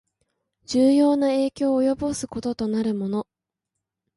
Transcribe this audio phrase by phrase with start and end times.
[0.65, 3.27] 重要な影響を及ぼすこととなるもの